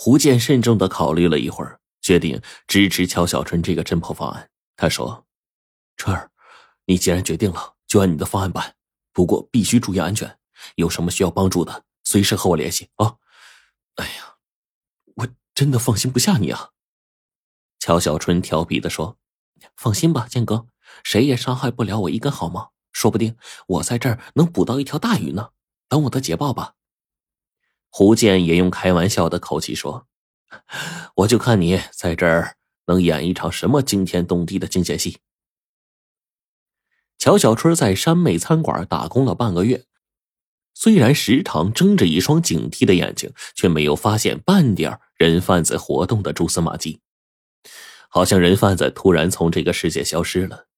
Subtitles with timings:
[0.00, 4.48] 胡建慎重的考虑了一会儿，决定支持乔小春这个侦破方案。
[4.76, 5.26] 他说
[5.98, 6.30] ：“春儿，
[6.84, 8.76] 你既然决定了，就按你的方案办。
[9.12, 10.38] 不过必须注意安全，
[10.76, 13.16] 有什么需要帮助的，随时和我联系啊。”
[13.98, 14.36] 哎呀，
[15.16, 16.70] 我真的放心不下你啊。
[17.80, 19.18] 乔小春调皮的说
[19.74, 20.68] ：“放心吧，建哥，
[21.02, 22.72] 谁也伤害不了我一根毫毛。
[22.92, 23.36] 说不定
[23.66, 25.50] 我在这儿能捕到一条大鱼呢。
[25.88, 26.74] 等我的捷报吧。”
[27.90, 30.06] 胡建也用开玩笑的口气说
[31.16, 32.56] ：“我就看你在这儿
[32.86, 35.18] 能演一场什么惊天动地的惊险戏。”
[37.18, 39.86] 乔小春在山妹餐馆打工了半个月，
[40.72, 47.00] 虽然时常睁着一双警惕的眼睛，却没有发现半点人贩子活动的蛛丝马迹。
[48.08, 50.68] 好像人贩子突然从这个世界消失了。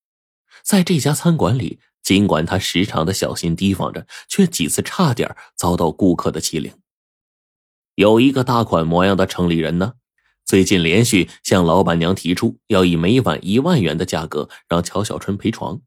[0.63, 6.73] 在这家餐馆里，尽管他时常的小心提防着，却几次差点遭到顾客的欺凌。
[8.01, 9.93] 有一个大款模样的城里人呢，
[10.47, 15.83] 最近连续向老板娘提出要以每晚一万元的价格让乔小春陪床。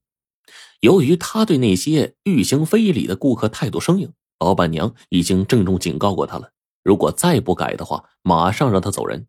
[0.82, 6.52] 由于他对那些欲行非礼的顾客态度生硬，老板娘已经郑重警告过他了：
[6.84, 9.26] 如果再不改的话，马上让他走人。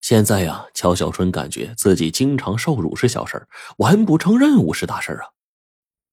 [0.00, 5.28] 现在呀，乔小春感觉自己经常受辱是小事儿完不成任务是大事儿啊。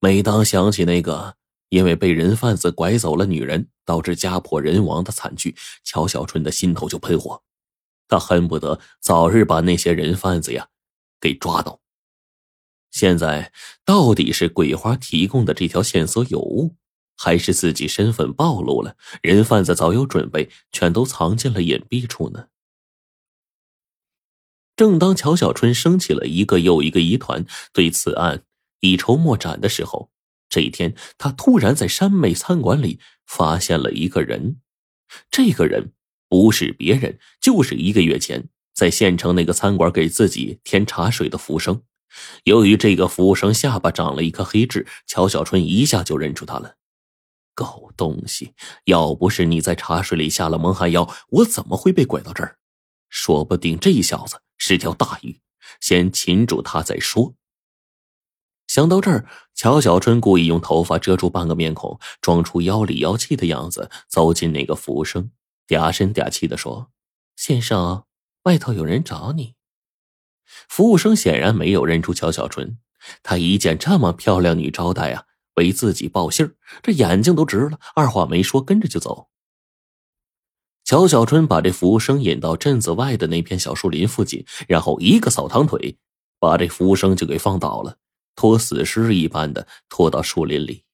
[0.02, 1.36] 每当想起那个
[1.74, 7.42] 因为被人贩子拐走了女人，导致家破人亡的惨剧，乔小春的心头就喷火。
[8.08, 10.68] 他恨不得早日把那些人贩子呀
[11.20, 11.82] 给抓到。
[12.92, 13.52] 现在
[13.84, 16.76] 到底是桂花提供的这条线索有误，
[17.18, 22.50] 还是自己身份暴露了，人贩子早有准备，全都藏进了隐蔽处呢？
[24.76, 28.44] 正当乔小春升起了一个又一个疑团，对此案
[28.82, 30.12] 一筹莫展的时候，
[30.54, 34.58] 这一天，他突然在山妹餐馆里发现了一个人。
[35.32, 35.94] 这个人
[36.30, 41.82] 不是别人，就是一个月前在县城那个餐馆给自己添茶水的服务生。
[42.44, 46.76] 由于这个服务生下巴长了一颗黑痣，乔小春一下就认出他了。
[47.56, 48.54] 狗东西！
[48.86, 52.60] 要不是你在茶水里下了蒙汗药，我怎么会被拐到这儿？
[53.10, 54.40] 说不定这小子……
[54.60, 55.40] 是条大鱼，
[55.82, 57.34] 先擒住他再说。
[58.68, 65.32] 想到这儿，乔小春故意用头发遮住半个面孔，装出妖里妖气的样子，走进那个服务生，
[65.68, 66.90] 嗲声嗲气的说
[67.36, 68.06] ：“先生，
[68.44, 69.56] 外头有人找你。”
[70.68, 72.78] 服务生显然没有认出乔小春，
[73.22, 75.26] 他一见这么漂亮女招待啊，
[75.56, 79.30] 为自己报信这眼睛都直了，二话没说，跟着就走。
[80.84, 85.98] 乔小春把这服务生引到镇子外的那片小树林附近，然后一个扫堂腿，
[86.40, 87.98] 把这服务生就给放倒了，
[88.36, 90.86] 拖死尸一般的拖到树林里。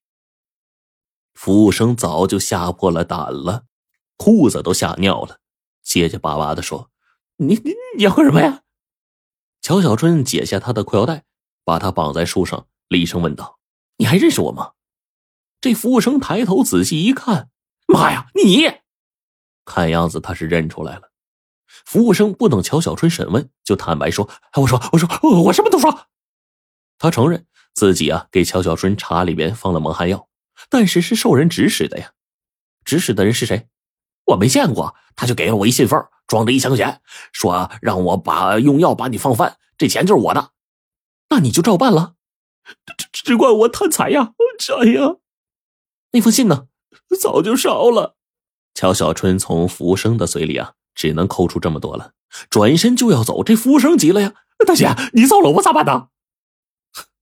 [1.34, 3.64] 服务生早就吓破了胆了，
[4.16, 5.38] 裤子都吓尿了，
[5.82, 6.90] 结结巴巴的说
[7.38, 8.62] ：“你你你要干什么呀？”
[9.62, 11.24] 乔小春解下他的裤腰带，
[11.64, 13.58] 把他绑在树上，厉声问道
[13.96, 14.72] ：“你还认识我吗？”
[15.62, 17.50] 这服务生抬头仔细一看，
[17.86, 18.66] 妈呀，你！
[19.64, 21.12] 看样子他是认出来了，
[21.86, 24.28] 服务生不等乔小春审问，就坦白说
[24.60, 25.08] ：“我说，我说，
[25.44, 26.08] 我什么都说。”
[27.00, 30.28] 他承认自己啊给乔小春茶里边放了蒙汗药，
[30.68, 32.12] 但是是受人指使的呀。
[32.84, 33.68] 指使的人是谁？
[34.26, 34.94] 我没见过。
[35.16, 37.02] 他就给了我一信封，装着一千块钱，
[37.32, 40.52] 说让我把用药把你放饭，这钱就是我的。
[41.30, 42.14] 那你就照办了。
[42.96, 44.32] 只只怪我贪财呀！
[44.58, 45.16] 这呀，
[46.12, 46.68] 那封信呢？
[47.18, 48.16] 早就烧了。
[48.74, 52.12] 乔小春从服务生的嘴里啊，只能抠出这么多了，
[52.48, 53.42] 转身就要走。
[53.42, 54.34] 这服务生急了呀
[54.66, 56.08] ：“大姐，你走了我咋办呢？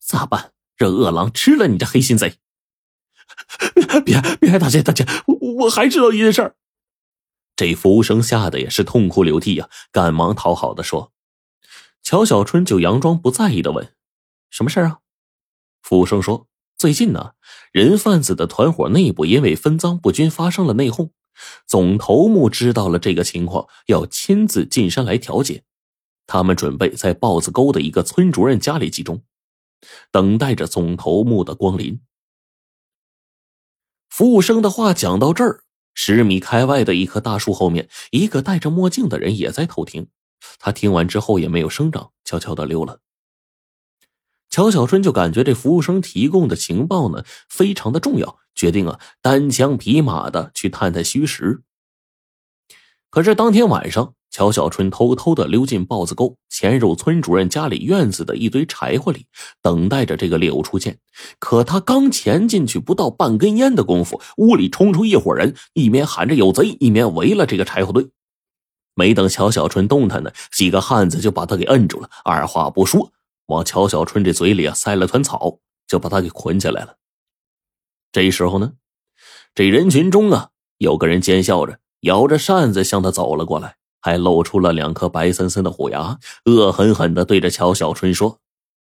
[0.09, 0.53] 咋办？
[0.75, 2.39] 让饿狼吃了你这黑心贼！”
[3.77, 6.57] 别别别，大姐大姐，我我还知道一件事儿。
[7.55, 11.13] 这服务生吓得也是痛哭流涕呀，赶忙讨好的说。
[12.03, 13.93] 乔小春就佯装不在意的问
[14.49, 14.99] ：“什么事儿啊？”
[15.83, 16.49] 服务生说
[16.79, 17.33] ：“最近呢，
[17.71, 21.11] 人贩子的团伙内部因为分赃不均发生了内讧。”
[21.69, 25.65] 总头目知道了这个情况，要亲自进山来调解。
[26.27, 29.23] 他们准备在豹子沟的一个村主任家里集中，
[30.11, 32.01] 等待着总头目的光临。
[34.09, 35.65] 服务生的话讲到这儿，
[35.95, 40.09] 十米开外的一棵大树后面，一个戴着墨镜的人也在偷听。
[40.59, 43.01] 他听完之后也没有声张，悄悄的溜了。
[44.51, 48.39] 乔小春就感觉这服务生提供的情报呢，非常的重要。
[48.55, 51.63] 决定啊，单枪匹马的去探探虚实。
[53.11, 59.27] 可是当天晚上，乔小春偷偷的溜进豹子沟，潜入村主任家里院子的一堆柴火里，
[59.63, 60.99] 等待着这个猎物出现。
[61.39, 68.07] 可他刚潜进去不到半根烟的功夫，屋里冲出一伙人，一面喊着有贼，一面围了这个柴火堆。
[68.95, 73.11] 没等乔小春动弹呢，几个汉子就把他给摁住了，二话不说，
[73.47, 76.97] 往乔小春这嘴里啊塞了团草，就把他给捆起来了。
[78.13, 78.73] 这时候呢，
[79.55, 88.39] 这人群中啊，有个人奸笑着，摇着扇子向他走了过来，还露出了两颗白森森的虎牙，恶狠狠的对着乔小春说：“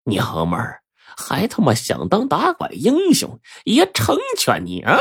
[0.06, 0.81] 娘们儿，
[1.18, 4.98] 还他妈想当打拐英雄，也成全你啊！”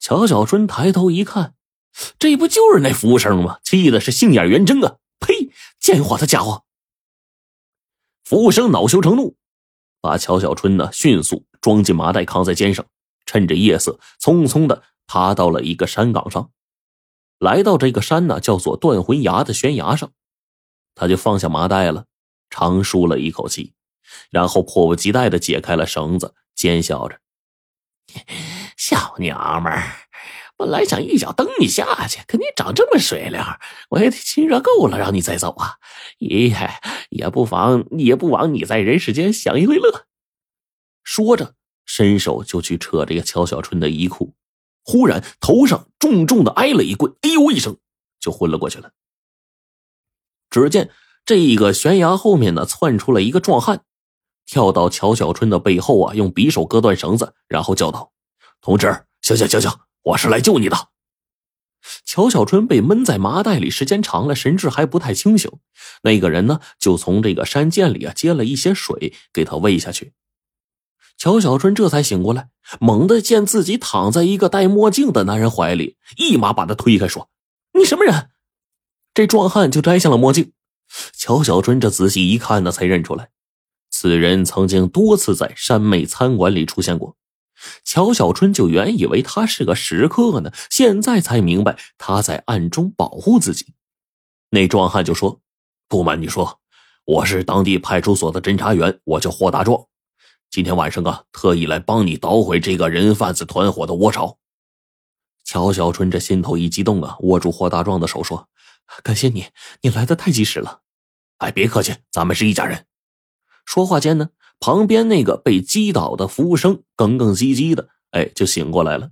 [0.00, 1.54] 乔小春抬头一看。
[2.20, 3.58] 这不就是那服务生吗？
[3.64, 4.96] 气的是杏眼圆睁啊！
[5.18, 5.50] 呸！
[5.80, 6.62] 贱货的家伙！
[8.24, 9.34] 服务生恼羞成怒，
[10.00, 12.86] 把乔小春呢迅速装进麻袋，扛在肩上，
[13.26, 16.52] 趁着夜色，匆匆的爬到了一个山岗上。
[17.40, 20.12] 来到这个山呢，叫做断魂崖的悬崖上，
[20.94, 22.04] 他就放下麻袋了，
[22.48, 23.72] 长舒了一口气，
[24.30, 27.18] 然后迫不及待的解开了绳子，奸笑着
[28.78, 29.82] ：“小娘们儿。”
[30.56, 33.40] 本来想一脚蹬你下去，可你长这么水灵，
[33.88, 35.78] 我也得亲热够了，让你再走啊！
[36.18, 36.54] 也
[37.08, 40.06] 也不妨，也不枉你在人世间享一回乐。
[41.02, 41.54] 说着，
[41.84, 44.34] 伸手就去扯这个乔小春的衣裤，
[44.82, 47.76] 忽然头上重重的挨了一棍，哎呦一声
[48.18, 48.92] 就昏了过去了。
[50.50, 50.90] 只见
[51.24, 53.84] 这个悬崖后面呢，窜出了一个壮汉，
[54.46, 58.12] 跳到乔小春的背后啊，用匕首割断绳子，然后叫道
[58.60, 60.88] ：“同志，行行行行。”我是来救你的。
[62.04, 65.50] 乔小春被闷在麻袋里时间长了，神志还不太清醒。
[66.02, 70.14] 那个人呢，就从这个山涧里啊接了一些水给他喂下去。
[71.20, 72.48] 乔小春这才醒过来，
[72.80, 77.28] 猛地见自己躺在一个戴墨镜的男人怀里，一马把他推开，说
[77.78, 78.30] ：“你什么人？”
[79.12, 80.52] 这壮汉就摘下了墨镜。
[81.12, 83.28] 乔小春这仔细一看呢，才认出来，
[83.90, 87.18] 此人曾经多次在山妹餐馆里出现过。
[87.84, 93.74] 乔小春就原以为他是个食客呢，现在才明白他在暗中保护自己。
[94.48, 95.42] 那壮汉就说
[95.86, 96.60] ：“不瞒你说，
[97.04, 99.84] 我是当地派出所的侦查员，我叫霍大壮。
[100.50, 104.38] 今天晚上啊，特意来帮你捣毁这个人贩子团伙的窝巢。”
[105.44, 108.48] 乔小春这心头一激动啊，握住霍大壮的手说
[109.02, 109.46] ：“感谢你，
[109.82, 110.80] 你来的太及时了。”
[111.38, 112.86] 哎，别客气，咱们是一家人。
[113.64, 114.30] 说话间呢。
[114.62, 119.08] 旁边那个被击倒的服务生哽哽唧唧的，哎，就醒过来了。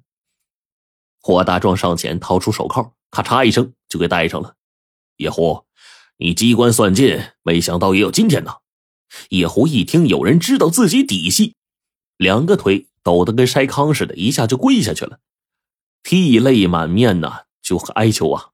[1.23, 4.57] 霍大壮上前掏出手铐，咔嚓一声就给戴上了。
[5.17, 5.65] 叶狐，
[6.19, 8.57] 你机关算尽，没想到也有今天呢！
[9.31, 11.55] 野狐一听有人知道自己底细，
[12.17, 15.21] 两个腿抖得跟筛糠似的，一下就跪下去了，
[16.03, 18.51] 涕泪满面呐，就哀求啊：“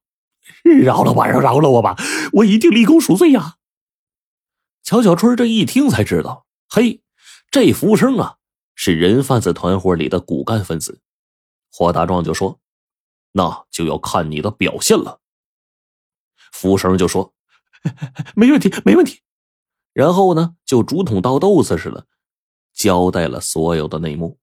[0.63, 1.95] 饶了我，饶了我吧！
[2.33, 3.55] 我一定立功赎罪呀！”
[4.83, 6.45] 乔小春这一听才知道。
[6.67, 7.01] 嘿，
[7.49, 8.37] 这服务生啊，
[8.75, 11.01] 是人贩子团伙里的骨干分子。
[11.71, 12.59] 霍大壮就说
[13.33, 15.19] ：“那就要看你的表现了。”
[16.53, 17.33] 服务生就说
[18.35, 19.21] ：“没问题，没问题。”
[19.95, 22.05] 然后呢，就竹筒倒豆子似的，
[22.73, 24.37] 交代了所有的内幕。